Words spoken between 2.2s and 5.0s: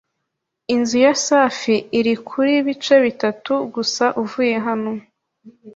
kuri bice bitatu gusa uvuye hano.